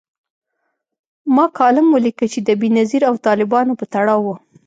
[1.35, 4.35] ما کالم ولیکه چي د بېنظیر او طالبانو په تړاو و